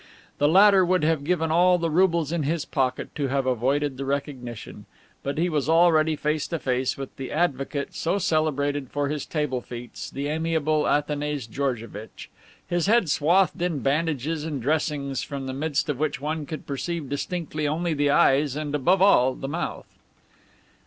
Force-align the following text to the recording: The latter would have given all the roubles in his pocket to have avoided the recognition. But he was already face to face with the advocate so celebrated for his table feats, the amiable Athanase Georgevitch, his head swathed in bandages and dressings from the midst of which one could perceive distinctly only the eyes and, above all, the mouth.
The 0.39 0.47
latter 0.47 0.83
would 0.83 1.03
have 1.03 1.23
given 1.23 1.51
all 1.51 1.77
the 1.77 1.91
roubles 1.91 2.31
in 2.31 2.41
his 2.41 2.65
pocket 2.65 3.13
to 3.13 3.27
have 3.27 3.45
avoided 3.45 3.97
the 3.97 4.03
recognition. 4.05 4.87
But 5.21 5.37
he 5.37 5.47
was 5.47 5.69
already 5.69 6.15
face 6.15 6.47
to 6.47 6.57
face 6.57 6.97
with 6.97 7.15
the 7.17 7.31
advocate 7.31 7.93
so 7.93 8.17
celebrated 8.17 8.89
for 8.89 9.09
his 9.09 9.27
table 9.27 9.61
feats, 9.61 10.09
the 10.09 10.27
amiable 10.27 10.87
Athanase 10.87 11.45
Georgevitch, 11.45 12.31
his 12.67 12.87
head 12.87 13.11
swathed 13.11 13.61
in 13.61 13.81
bandages 13.81 14.43
and 14.43 14.59
dressings 14.59 15.21
from 15.21 15.45
the 15.45 15.53
midst 15.53 15.87
of 15.87 15.99
which 15.99 16.19
one 16.19 16.47
could 16.47 16.65
perceive 16.65 17.07
distinctly 17.07 17.67
only 17.67 17.93
the 17.93 18.09
eyes 18.09 18.55
and, 18.55 18.73
above 18.73 19.03
all, 19.03 19.35
the 19.35 19.47
mouth. 19.47 19.99